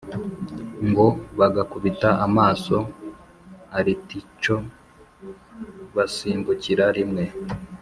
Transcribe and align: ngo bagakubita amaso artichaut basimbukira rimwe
ngo 0.87 1.07
bagakubita 1.39 2.09
amaso 2.25 2.77
artichaut 3.77 4.67
basimbukira 5.95 6.85
rimwe 6.97 7.23